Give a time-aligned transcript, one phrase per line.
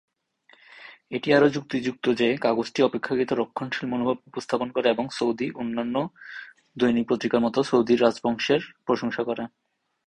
[1.11, 5.95] এটি আরও যুক্তিযুক্ত যে কাগজটি অপেক্ষাকৃত রক্ষণশীল মনোভাব উপস্থাপন করে এবং সৌদি অন্যান্য
[6.77, 9.43] দৈনিক পত্রিকার মতো সৌদের রাজবংশের প্রশংসা করে।